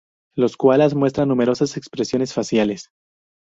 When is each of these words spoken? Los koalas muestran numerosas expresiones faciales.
Los 0.35 0.57
koalas 0.57 0.95
muestran 0.95 1.29
numerosas 1.29 1.77
expresiones 1.77 2.33
faciales. 2.33 2.89